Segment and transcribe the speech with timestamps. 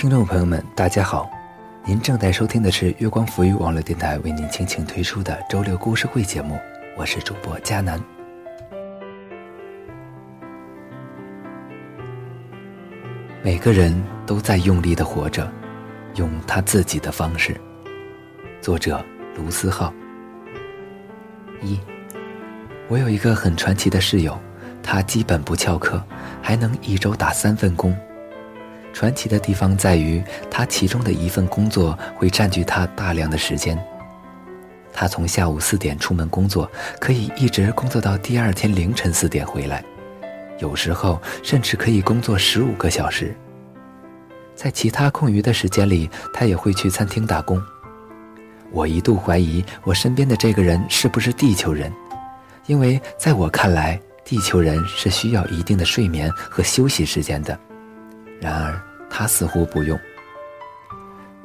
[0.00, 1.30] 听众朋友们，大家好，
[1.84, 6.58] 您正在收听的是月光浮语网络电台为您倾情推出的周六故事会节目，
[6.96, 8.00] 我是主播佳南。
[13.42, 15.46] 每个人都在用力的活着，
[16.14, 17.54] 用他自己的方式。
[18.62, 19.04] 作者：
[19.36, 19.92] 卢思浩。
[21.60, 21.78] 一，
[22.88, 24.40] 我有一个很传奇的室友，
[24.82, 26.02] 他基本不翘课，
[26.40, 27.94] 还能一周打三份工。
[28.92, 33.78] 传奇的地方在于，他其中的一份工作会占据他大量的时间。
[34.92, 39.84] 他从下午四点出门工作，可以一直工作到第二天凌晨四点回来，
[40.58, 43.34] 有时候甚至可以工作十五个小时。
[44.54, 47.62] 在其他空余的时间里，他也会去餐厅打工。
[48.72, 51.90] 我一度怀疑我身边的这个人是不是地球人，
[52.66, 57.58] 因为在我看来，地球人是需要一定的睡眠和休息时间的。
[58.40, 59.98] 然而，他似乎不用。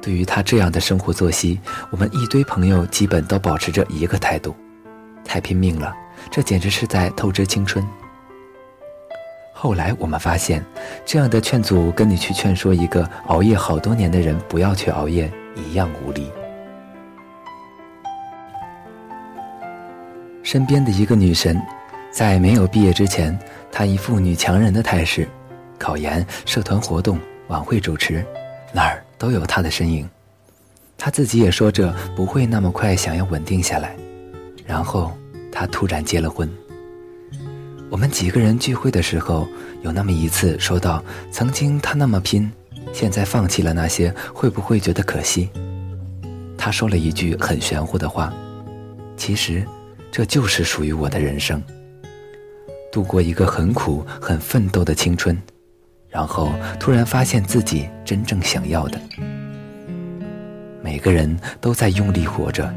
[0.00, 4.54] 对于他这样的生活作息，我们一堆朋友基本都保持着一个态度：
[5.24, 5.92] 太拼命了，
[6.30, 7.84] 这简直是在透支青春。
[9.52, 10.64] 后来我们发现，
[11.04, 16.30] 这样的劝阻跟你去劝说一个熬夜好多年的人不要去熬夜一样无力。
[20.42, 21.60] 身边的一个女神，
[22.12, 23.36] 在没有毕业之前，
[23.72, 25.26] 她一副女强人的态势。
[25.78, 28.24] 考研、社团活动、晚会主持，
[28.72, 30.08] 哪儿都有他的身影。
[30.98, 33.94] 他自己也说着不会那么快想要稳定下来。
[34.66, 35.12] 然后
[35.52, 36.50] 他突然结了婚。
[37.88, 39.46] 我们几个人聚会的时候，
[39.82, 42.50] 有那么一次说到，曾经他那么拼，
[42.92, 45.48] 现在放弃了那些，会不会觉得可惜？
[46.58, 48.34] 他说了一句很玄乎的话
[49.16, 49.64] ：“其实，
[50.10, 51.62] 这就是属于我的人生。
[52.90, 55.40] 度过一个很苦、很奋斗的青春。”
[56.08, 58.98] 然后突然发现自己真正想要的。
[60.82, 62.72] 每个人都在用力活着，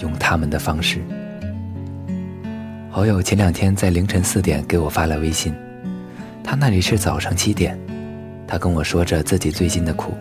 [0.00, 1.00] 用他们的方式。
[2.90, 5.54] 好友前两天在凌晨四点给我发了微信，
[6.44, 7.78] 他那里是早上七点，
[8.46, 10.12] 他跟我说着自己最近的苦，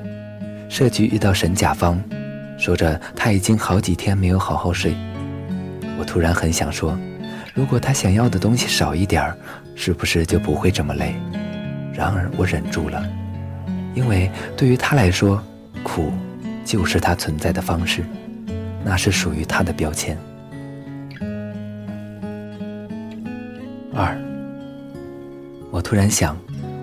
[0.70, 2.02] 社局遇到神甲方，
[2.58, 4.96] 说着他已经好几天没有好好睡。
[6.00, 6.98] 我突然很想说，
[7.54, 9.36] 如果他想要的东西少一点儿，
[9.76, 11.14] 是不是就不会这么累？
[12.02, 13.08] 然而我忍住了，
[13.94, 15.40] 因为对于他来说，
[15.84, 16.12] 苦
[16.66, 18.04] 就是他存在的方式，
[18.84, 20.18] 那是属于他的标签。
[23.94, 24.18] 二，
[25.70, 26.36] 我突然想，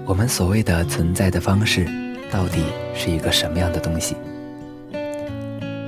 [0.06, 1.84] 我们所谓的存在的方式，
[2.30, 2.62] 到底
[2.94, 4.14] 是一个什么样的东西？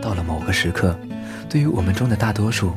[0.02, 0.98] 到了某个时刻，
[1.48, 2.72] 对于我们中的大多数，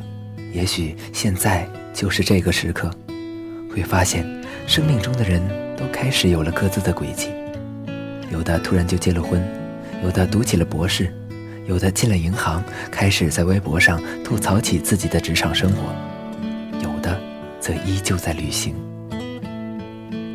[0.54, 2.92] 也许现在就是这个时刻，
[3.74, 4.24] 会发现
[4.68, 5.63] 生命中的人。
[5.78, 7.30] 都开始有了各自的轨迹，
[8.32, 9.42] 有的突然就结了婚，
[10.04, 11.14] 有的读起了博士，
[11.68, 15.94] 有的进了银行，开始在微博上吐槽起自己的职场生活，
[16.82, 17.20] 有的
[17.60, 18.76] 则依旧在旅行。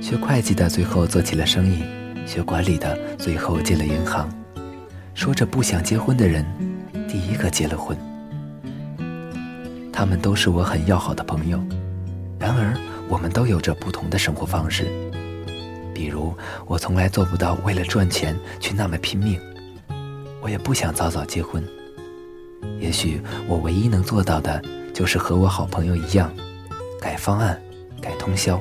[0.00, 1.82] 学会计的最后做起了生意，
[2.26, 4.28] 学管理的最后进了银行，
[5.14, 6.44] 说着不想结婚的人，
[7.08, 7.96] 第一个结了婚。
[9.92, 11.62] 他们都是我很要好的朋友，
[12.38, 12.74] 然而
[13.08, 14.86] 我们都有着不同的生活方式。
[16.66, 19.40] 我从来做不到为了赚钱去那么拼命，
[20.40, 21.62] 我也不想早早结婚。
[22.80, 24.62] 也许我唯一能做到的，
[24.92, 26.32] 就是和我好朋友一样，
[27.00, 27.60] 改方案，
[28.00, 28.60] 改通宵。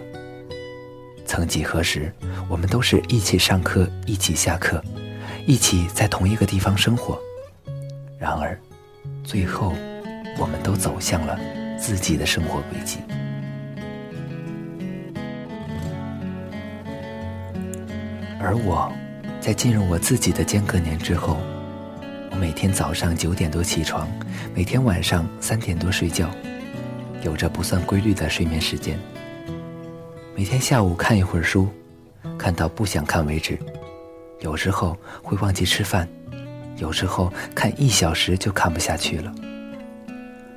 [1.26, 2.12] 曾几何时，
[2.48, 4.82] 我们都是一起上课，一起下课，
[5.46, 7.20] 一起在同一个地方生活。
[8.18, 8.58] 然而，
[9.24, 9.74] 最后，
[10.40, 11.38] 我们都走向了
[11.78, 13.00] 自己的生活轨迹。
[18.40, 18.92] 而我，
[19.42, 21.38] 在进入我自己的间隔年之后，
[22.32, 24.08] 我每天早上九点多起床，
[24.54, 26.30] 每天晚上三点多睡觉，
[27.24, 28.98] 有着不算规律的睡眠时间。
[30.36, 31.68] 每天下午看一会儿书，
[32.38, 33.58] 看到不想看为止。
[34.42, 36.08] 有时候会忘记吃饭，
[36.76, 39.34] 有时候看一小时就看不下去了。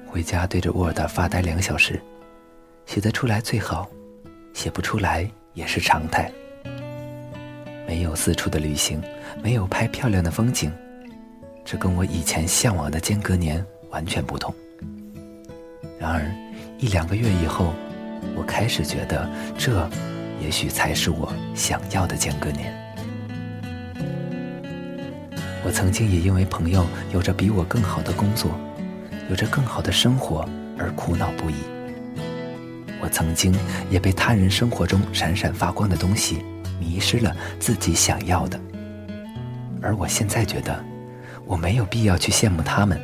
[0.07, 1.99] 回家对着 Word 发呆两小时，
[2.85, 3.89] 写得出来最好，
[4.53, 6.31] 写不出来也是常态。
[7.91, 9.03] 没有四处的旅行，
[9.43, 10.71] 没有拍漂亮的风景，
[11.65, 14.55] 这跟我以前向往的间隔年完全不同。
[15.99, 16.33] 然而，
[16.79, 17.75] 一两个月以后，
[18.37, 19.29] 我开始觉得
[19.59, 19.91] 这，
[20.41, 22.73] 也许才是我想要的间隔年。
[25.65, 28.53] 我曾经也因为朋友有着比我更好的工作，
[29.29, 30.49] 有着更好的生活
[30.79, 31.57] 而苦恼不已。
[33.03, 33.53] 我曾经
[33.91, 36.39] 也被他人生活中闪闪发光的东西。
[36.81, 38.59] 迷失了自己想要的，
[39.83, 40.83] 而我现在觉得，
[41.45, 42.99] 我没有必要去羡慕他们，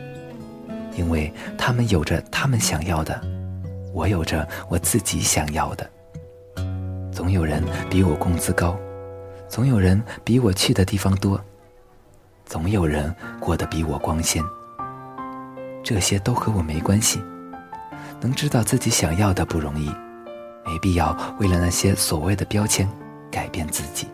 [0.97, 3.21] 因为他们有着他们想要的，
[3.93, 5.89] 我有着我自己想要的。
[7.13, 8.77] 总有人比我工资高，
[9.49, 11.41] 总有人比我去的地方多，
[12.45, 14.43] 总有人过得比我光鲜。
[15.85, 17.23] 这些都和我没关系。
[18.19, 19.91] 能知道自己想要的不容易，
[20.65, 22.89] 没必要为了那些所谓的标签
[23.37, 24.09] 改变自己。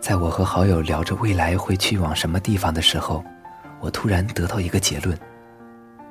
[0.00, 3.22] 在我和好友聊着未来会去往什么地方的时候，
[3.78, 5.18] 我突然得到一个结论：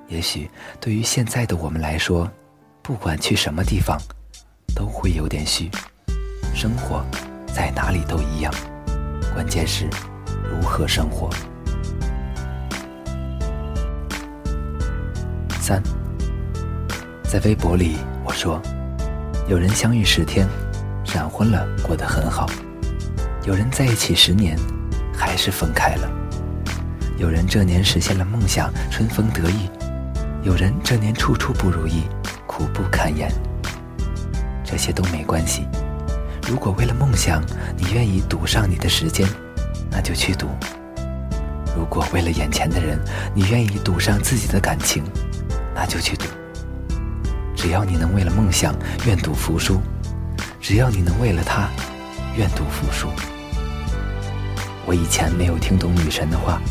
[0.07, 0.47] 也许
[0.80, 2.30] 对于现在的我们来说，
[2.83, 3.97] 不管去什么地方，
[4.75, 5.68] 都会有点虚。
[6.53, 7.03] 生活
[7.47, 8.53] 在哪里都一样，
[9.33, 9.89] 关键是
[10.44, 11.27] 如何生活。
[15.59, 15.81] 三，
[17.24, 18.62] 在微博里我说，
[19.47, 20.47] 有人相遇十天，
[21.03, 22.47] 闪婚了，过得很好；
[23.45, 24.57] 有人在一起十年，
[25.15, 26.09] 还是分开了；
[27.15, 29.69] 有人这年实现了梦想，春风得意；
[30.42, 32.06] 有人这年处处不如意，
[32.47, 33.31] 苦不堪言。
[34.63, 35.68] 这些都没关系。
[36.47, 37.39] 如果为了梦想，
[37.77, 39.30] 你愿意赌上你的时间，
[39.92, 40.47] 那就去赌；
[41.77, 43.00] 如果为了眼前的人，
[43.36, 45.03] 你愿意赌上自己的感情。
[45.75, 46.25] 那就去赌，
[47.65, 48.75] 只要你能为了梦想
[49.07, 49.81] 愿赌服输，
[50.62, 51.67] 只要你能为了他
[52.38, 53.07] 愿赌服输。
[54.85, 56.62] 我以前没有听懂女神的话，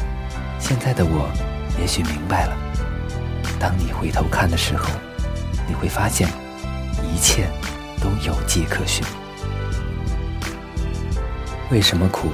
[0.61, 1.29] 现在的我
[1.81, 2.56] 也许明白了。
[3.58, 4.88] 当你回头看的时候，
[5.67, 6.29] 你会发现
[7.12, 7.49] 一切
[8.00, 9.05] 都有迹可循。
[11.73, 12.29] 为什么苦？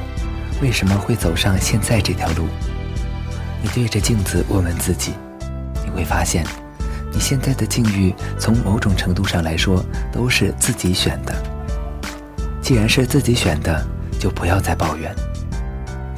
[0.60, 2.46] 为什么会走上现在这条路？
[3.62, 5.14] 你对着镜子问问自己。
[5.82, 6.44] 你会发现，
[7.12, 11.34] 你现在的境遇从某种程度上来说都是自己选的。
[12.62, 13.84] 既然是自己选的，
[14.18, 15.14] 就不要再抱怨。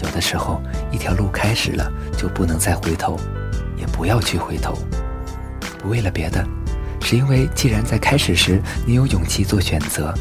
[0.02, 0.60] 有的时候，
[0.90, 3.16] 一条路开始了就不能再回头，
[3.76, 4.76] 也不要去回头。
[5.78, 6.44] 不为了别的，
[7.00, 10.12] 是因为既然在开始时你有勇气做选择，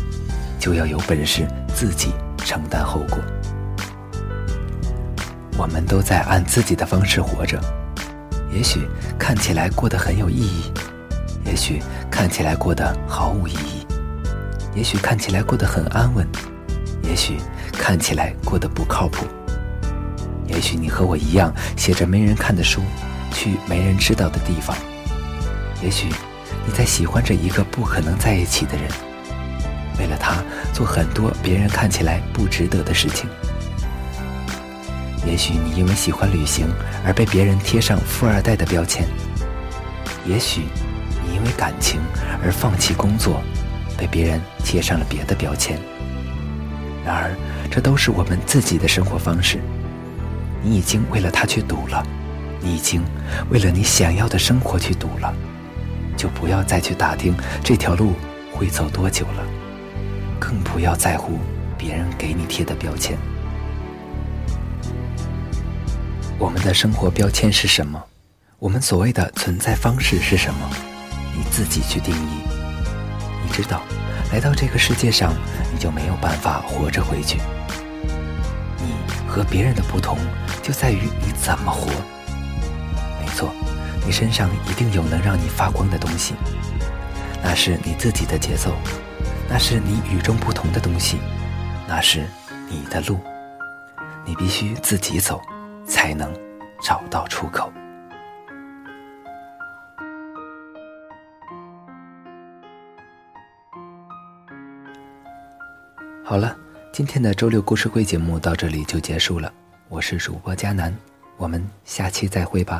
[0.60, 3.20] 就要有本事自己承担后果。
[5.58, 7.60] 我们都在按自己的方式活着。
[8.54, 8.88] 也许
[9.18, 10.72] 看起来过得很有意义，
[11.46, 13.86] 也许看起来过得毫无意义，
[14.76, 16.28] 也许看起来过得很安稳，
[17.04, 17.38] 也许
[17.72, 19.26] 看起来过得不靠谱。
[20.48, 22.82] 也许你和我一样，写着没人看的书，
[23.32, 24.76] 去没人知道的地方。
[25.82, 26.10] 也许
[26.66, 28.92] 你在喜欢着一个不可能在一起的人，
[29.98, 30.44] 为了他
[30.74, 33.30] 做很多别人看起来不值得的事情。
[35.26, 36.68] 也许你因为喜欢旅行
[37.06, 39.08] 而被别人贴上富二代的标签，
[40.26, 40.62] 也许
[41.24, 42.02] 你因为感情
[42.44, 43.42] 而放弃工作，
[43.98, 45.80] 被别人贴上了别的标签。
[47.06, 47.36] 然而，
[47.70, 49.60] 这都是我们自己的生活方式。
[50.64, 52.06] 你已经为了他去赌了，
[52.60, 53.04] 你已经
[53.50, 55.34] 为了你想要的生活去赌了，
[56.18, 58.14] 就不要再去打听这条路
[58.52, 59.44] 会走多久了，
[60.40, 61.40] 更不要在乎
[61.78, 63.18] 别人给你贴的标签。
[66.42, 68.04] 我们的生活标签是什么？
[68.58, 70.68] 我们所谓的存在方式是什么？
[71.38, 72.42] 你自己去定义。
[73.46, 73.84] 你知道，
[74.34, 75.36] 来到这个世界上，
[75.72, 77.38] 你就没有办法活着回去。
[78.80, 78.96] 你
[79.28, 80.18] 和别人的不同，
[80.64, 81.92] 就在于你怎么活。
[83.20, 83.54] 没错，
[84.04, 86.34] 你身上一定有能让你发光的东西，
[87.44, 88.74] 那是你自己的节奏，
[89.48, 91.20] 那是你与众不同的东西，
[91.88, 92.26] 那是
[92.68, 93.20] 你的路，
[94.26, 95.40] 你必须自己走。
[95.92, 96.34] 才能
[96.82, 97.70] 找到出口。
[106.24, 106.56] 好了，
[106.94, 109.54] 今天的周六故事会节目到这里就结束了。
[109.90, 110.96] 我是主播佳楠，
[111.36, 112.80] 我们下期再会吧。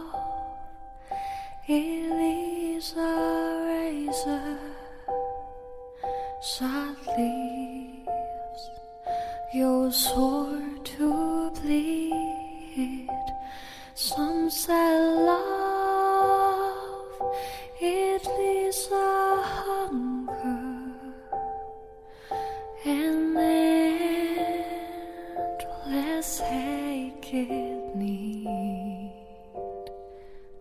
[27.33, 29.13] It need.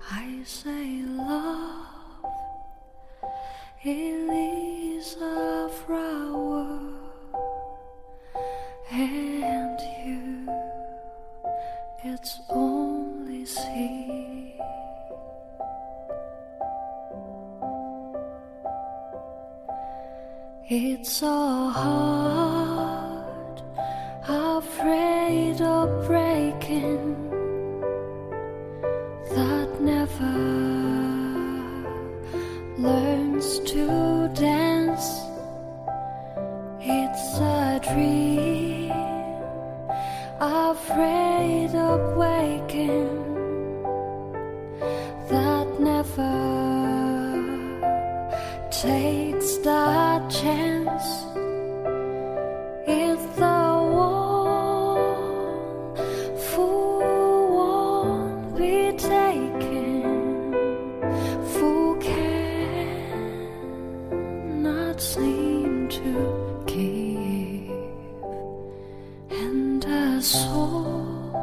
[0.08, 2.24] I say, love,
[3.82, 6.78] it is a flower,
[8.88, 10.48] and you,
[12.04, 14.54] it's only seed.
[20.68, 22.30] It's so hard
[24.28, 26.29] afraid of breath
[29.34, 30.36] that never
[32.78, 35.08] learns to dance.
[36.80, 38.92] It's a dream,
[40.40, 43.18] afraid of waking,
[45.28, 46.34] that never
[48.70, 49.29] takes
[65.00, 67.70] seem to give
[69.30, 71.34] and a soul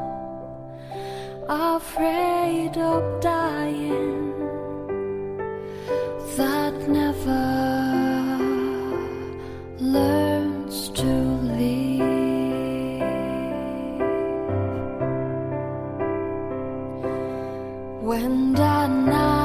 [1.49, 4.31] afraid of dying
[6.37, 7.45] that never
[9.79, 11.11] learns to
[11.57, 12.11] live.
[18.03, 19.36] When the night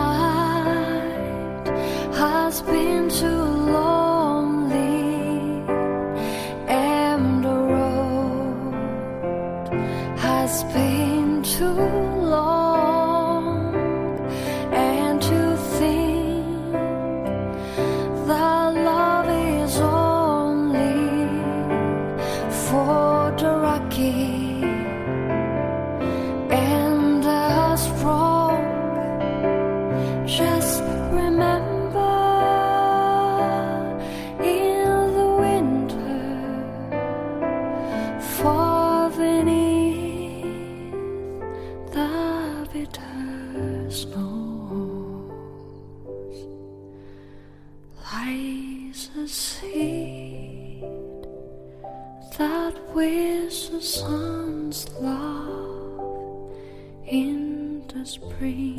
[52.94, 56.50] that the sun's love
[57.06, 58.71] in the spring